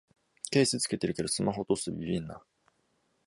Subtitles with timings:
[0.49, 2.41] ケース付けてるけどスマホ落とすとビビるな